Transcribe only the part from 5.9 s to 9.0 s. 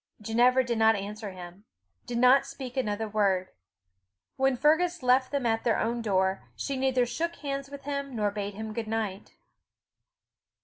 door, she neither shook hands with him nor bade him good